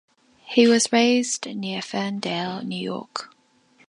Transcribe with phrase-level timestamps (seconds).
[0.47, 3.29] He was raised near Ferndale, New York.